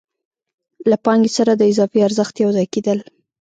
[0.89, 2.99] له پانګې سره د اضافي ارزښت یو ځای کېدل